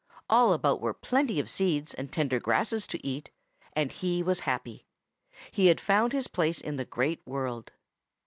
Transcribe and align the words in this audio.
All 0.31 0.51
about 0.51 0.81
were 0.81 0.95
plenty 0.95 1.39
of 1.39 1.47
seeds 1.47 1.93
and 1.93 2.11
tender 2.11 2.39
grasses 2.39 2.87
to 2.87 3.05
eat, 3.05 3.29
and 3.73 3.91
he 3.91 4.23
was 4.23 4.39
happy. 4.49 4.87
He 5.51 5.67
had 5.67 5.79
found 5.79 6.11
his 6.11 6.27
place 6.27 6.59
in 6.59 6.77
the 6.77 6.85
Great 6.85 7.21
World. 7.27 7.71